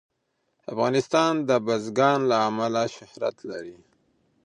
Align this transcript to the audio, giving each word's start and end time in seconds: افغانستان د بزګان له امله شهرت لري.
افغانستان 0.73 1.33
د 1.49 1.51
بزګان 1.65 2.19
له 2.29 2.37
امله 2.49 2.83
شهرت 2.95 3.37
لري. 3.49 3.75